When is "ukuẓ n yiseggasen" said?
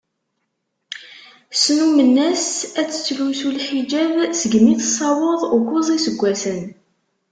5.57-6.61